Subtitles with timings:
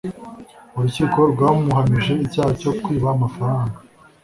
[0.75, 3.77] Urukiko rwamuhamije icyaha cyo kwiba amafaranga.